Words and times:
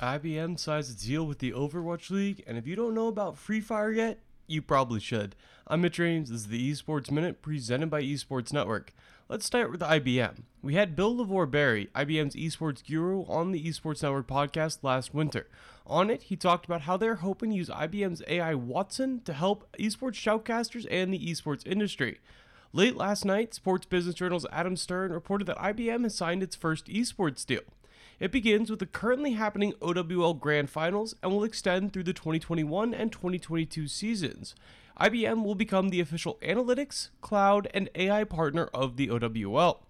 IBM 0.00 0.60
signs 0.60 0.90
a 0.90 0.96
deal 0.96 1.26
with 1.26 1.40
the 1.40 1.50
Overwatch 1.50 2.10
League, 2.10 2.44
and 2.46 2.56
if 2.56 2.68
you 2.68 2.76
don't 2.76 2.94
know 2.94 3.08
about 3.08 3.36
Free 3.36 3.60
Fire 3.60 3.90
yet, 3.90 4.20
you 4.46 4.62
probably 4.62 5.00
should. 5.00 5.34
I'm 5.66 5.80
Mitch 5.80 5.98
Reames. 5.98 6.30
This 6.30 6.42
is 6.42 6.46
the 6.46 6.70
Esports 6.70 7.10
Minute 7.10 7.42
presented 7.42 7.90
by 7.90 8.02
Esports 8.02 8.52
Network. 8.52 8.92
Let's 9.28 9.44
start 9.44 9.72
with 9.72 9.80
IBM. 9.80 10.42
We 10.62 10.74
had 10.74 10.94
Bill 10.94 11.16
LaVoire 11.16 11.50
Barry, 11.50 11.88
IBM's 11.96 12.36
esports 12.36 12.86
guru, 12.86 13.24
on 13.26 13.50
the 13.50 13.62
Esports 13.64 14.04
Network 14.04 14.28
podcast 14.28 14.78
last 14.82 15.14
winter. 15.14 15.48
On 15.84 16.10
it, 16.10 16.22
he 16.22 16.36
talked 16.36 16.64
about 16.64 16.82
how 16.82 16.96
they're 16.96 17.16
hoping 17.16 17.50
to 17.50 17.56
use 17.56 17.68
IBM's 17.68 18.22
AI 18.28 18.54
Watson 18.54 19.20
to 19.24 19.32
help 19.32 19.66
esports 19.78 20.14
shoutcasters 20.14 20.86
and 20.88 21.12
the 21.12 21.18
esports 21.18 21.66
industry. 21.66 22.20
Late 22.72 22.96
last 22.96 23.24
night, 23.24 23.52
Sports 23.52 23.86
Business 23.86 24.14
Journal's 24.14 24.46
Adam 24.52 24.76
Stern 24.76 25.10
reported 25.10 25.46
that 25.46 25.58
IBM 25.58 26.04
has 26.04 26.14
signed 26.14 26.44
its 26.44 26.54
first 26.54 26.86
esports 26.86 27.44
deal. 27.44 27.62
It 28.20 28.32
begins 28.32 28.68
with 28.68 28.80
the 28.80 28.86
currently 28.86 29.32
happening 29.34 29.74
OWL 29.80 30.34
Grand 30.34 30.70
Finals 30.70 31.14
and 31.22 31.30
will 31.30 31.44
extend 31.44 31.92
through 31.92 32.02
the 32.02 32.12
2021 32.12 32.92
and 32.92 33.12
2022 33.12 33.86
seasons. 33.86 34.56
IBM 35.00 35.44
will 35.44 35.54
become 35.54 35.90
the 35.90 36.00
official 36.00 36.36
analytics, 36.42 37.10
cloud, 37.20 37.68
and 37.72 37.88
AI 37.94 38.24
partner 38.24 38.68
of 38.74 38.96
the 38.96 39.08
OWL. 39.08 39.86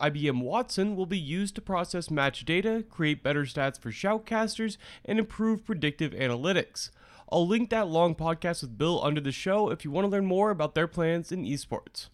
IBM 0.00 0.40
Watson 0.40 0.96
will 0.96 1.04
be 1.04 1.18
used 1.18 1.56
to 1.56 1.60
process 1.60 2.10
match 2.10 2.46
data, 2.46 2.84
create 2.88 3.22
better 3.22 3.42
stats 3.42 3.78
for 3.78 3.90
shoutcasters, 3.90 4.78
and 5.04 5.18
improve 5.18 5.66
predictive 5.66 6.12
analytics. 6.12 6.90
I'll 7.30 7.46
link 7.46 7.68
that 7.68 7.88
long 7.88 8.14
podcast 8.14 8.62
with 8.62 8.78
Bill 8.78 9.04
under 9.04 9.20
the 9.20 9.32
show 9.32 9.68
if 9.68 9.84
you 9.84 9.90
want 9.90 10.06
to 10.06 10.08
learn 10.08 10.24
more 10.24 10.50
about 10.50 10.74
their 10.74 10.86
plans 10.86 11.30
in 11.30 11.44
esports. 11.44 12.08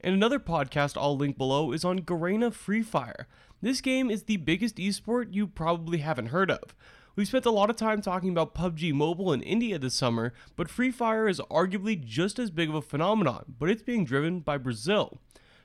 And 0.00 0.14
another 0.14 0.38
podcast 0.38 0.96
I'll 0.96 1.16
link 1.16 1.38
below 1.38 1.72
is 1.72 1.84
on 1.84 2.00
Garena 2.00 2.52
Free 2.52 2.82
Fire. 2.82 3.26
This 3.62 3.80
game 3.80 4.10
is 4.10 4.24
the 4.24 4.36
biggest 4.36 4.76
esport 4.76 5.32
you 5.32 5.46
probably 5.46 5.98
haven't 5.98 6.26
heard 6.26 6.50
of. 6.50 6.74
We've 7.16 7.26
spent 7.26 7.46
a 7.46 7.50
lot 7.50 7.70
of 7.70 7.76
time 7.76 8.02
talking 8.02 8.28
about 8.28 8.54
PUBG 8.54 8.92
Mobile 8.92 9.32
in 9.32 9.40
India 9.40 9.78
this 9.78 9.94
summer, 9.94 10.34
but 10.54 10.68
Free 10.68 10.90
Fire 10.90 11.26
is 11.26 11.40
arguably 11.50 11.98
just 11.98 12.38
as 12.38 12.50
big 12.50 12.68
of 12.68 12.74
a 12.74 12.82
phenomenon, 12.82 13.54
but 13.58 13.70
it's 13.70 13.82
being 13.82 14.04
driven 14.04 14.40
by 14.40 14.58
Brazil. 14.58 15.18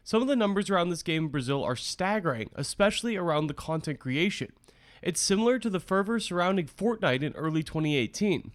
Some 0.04 0.22
of 0.22 0.30
the 0.30 0.36
numbers 0.38 0.70
around 0.70 0.90
this 0.90 1.04
game 1.04 1.26
in 1.26 1.30
Brazil 1.30 1.64
are 1.64 1.76
staggering, 1.76 2.50
especially 2.56 3.18
around 3.18 3.48
the 3.48 3.54
content 3.54 4.00
creation. 4.00 4.54
It's 5.02 5.20
similar 5.20 5.60
to 5.60 5.70
the 5.70 5.80
fervor 5.82 6.20
surrounding 6.20 6.68
Fortnite 6.68 7.22
in 7.22 7.34
early 7.34 7.64
2018. 7.64 8.52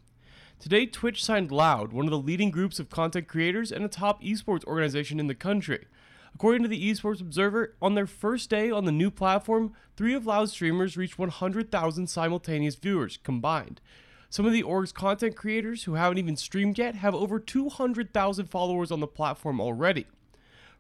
Today, 0.59 0.87
Twitch 0.87 1.23
signed 1.23 1.53
Loud, 1.53 1.93
one 1.93 2.07
of 2.07 2.11
the 2.11 2.19
leading 2.19 2.51
groups 2.51 2.81
of 2.81 2.89
content 2.89 3.29
creators 3.29 3.71
and 3.71 3.85
a 3.85 3.89
top 3.89 4.23
esports 4.23 4.65
organization 4.65 5.21
in 5.21 5.27
the 5.27 5.35
country. 5.35 5.87
According 6.35 6.63
to 6.63 6.69
the 6.69 6.91
Esports 6.91 7.21
Observer, 7.21 7.77
on 7.81 7.95
their 7.95 8.07
first 8.07 8.51
day 8.51 8.71
on 8.71 8.85
the 8.85 8.93
new 8.93 9.11
platform, 9.11 9.75
three 9.97 10.15
of 10.15 10.27
Loud's 10.27 10.53
streamers 10.53 10.97
reached 10.97 11.19
100,000 11.19 12.07
simultaneous 12.09 12.75
viewers 12.75 13.19
combined. 13.23 13.81
Some 14.29 14.45
of 14.47 14.53
the 14.53 14.63
org's 14.63 14.93
content 14.93 15.37
creators 15.37 15.85
who 15.85 15.95
haven't 15.95 16.19
even 16.19 16.37
streamed 16.37 16.79
yet 16.79 16.95
have 16.97 17.15
over 17.15 17.39
200,000 17.39 18.47
followers 18.47 18.91
on 18.91 19.01
the 19.01 19.07
platform 19.07 19.61
already. 19.61 20.07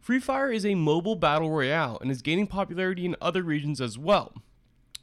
Free 0.00 0.18
Fire 0.20 0.50
is 0.50 0.66
a 0.66 0.74
mobile 0.74 1.16
battle 1.16 1.50
royale 1.50 1.98
and 2.00 2.10
is 2.10 2.22
gaining 2.22 2.46
popularity 2.46 3.04
in 3.04 3.14
other 3.20 3.42
regions 3.42 3.80
as 3.80 3.98
well. 3.98 4.34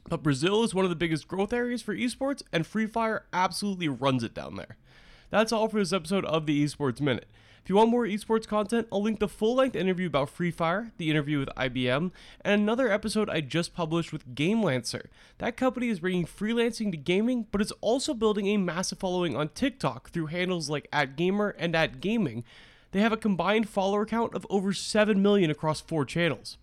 But 0.08 0.22
Brazil 0.22 0.62
is 0.62 0.74
one 0.74 0.84
of 0.84 0.90
the 0.90 0.96
biggest 0.96 1.26
growth 1.26 1.52
areas 1.52 1.82
for 1.82 1.94
esports, 1.94 2.42
and 2.52 2.66
Free 2.66 2.86
Fire 2.86 3.24
absolutely 3.32 3.88
runs 3.88 4.22
it 4.22 4.34
down 4.34 4.56
there. 4.56 4.76
That's 5.30 5.52
all 5.52 5.68
for 5.68 5.78
this 5.78 5.92
episode 5.92 6.24
of 6.26 6.46
the 6.46 6.62
Esports 6.64 7.00
Minute. 7.00 7.26
If 7.62 7.70
you 7.70 7.76
want 7.76 7.88
more 7.88 8.04
esports 8.04 8.46
content, 8.46 8.86
I'll 8.92 9.02
link 9.02 9.20
the 9.20 9.26
full 9.26 9.54
length 9.54 9.74
interview 9.74 10.06
about 10.06 10.28
Free 10.28 10.50
Fire, 10.50 10.92
the 10.98 11.10
interview 11.10 11.38
with 11.38 11.48
IBM, 11.56 12.12
and 12.42 12.60
another 12.60 12.92
episode 12.92 13.30
I 13.30 13.40
just 13.40 13.74
published 13.74 14.12
with 14.12 14.34
GameLancer. 14.34 15.06
That 15.38 15.56
company 15.56 15.88
is 15.88 16.00
bringing 16.00 16.26
freelancing 16.26 16.90
to 16.90 16.98
gaming, 16.98 17.46
but 17.50 17.62
is 17.62 17.72
also 17.80 18.12
building 18.12 18.48
a 18.48 18.58
massive 18.58 18.98
following 18.98 19.34
on 19.34 19.48
TikTok 19.48 20.10
through 20.10 20.26
handles 20.26 20.68
like 20.68 20.90
@gamer 21.16 21.56
and 21.58 21.74
@gaming. 22.00 22.44
They 22.92 23.00
have 23.00 23.12
a 23.12 23.16
combined 23.16 23.70
follower 23.70 24.04
count 24.04 24.34
of 24.34 24.46
over 24.50 24.74
7 24.74 25.22
million 25.22 25.50
across 25.50 25.80
four 25.80 26.04
channels. 26.04 26.58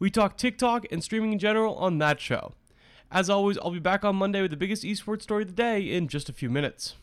We 0.00 0.10
talk 0.10 0.36
TikTok 0.36 0.84
and 0.90 1.04
streaming 1.04 1.32
in 1.32 1.38
general 1.38 1.76
on 1.76 1.98
that 1.98 2.20
show. 2.20 2.54
As 3.12 3.28
always, 3.28 3.58
I'll 3.58 3.72
be 3.72 3.80
back 3.80 4.04
on 4.04 4.16
Monday 4.16 4.40
with 4.40 4.52
the 4.52 4.56
biggest 4.56 4.84
esports 4.84 5.22
story 5.22 5.42
of 5.42 5.48
the 5.48 5.54
day 5.54 5.82
in 5.82 6.06
just 6.06 6.28
a 6.28 6.32
few 6.32 6.48
minutes. 6.48 6.94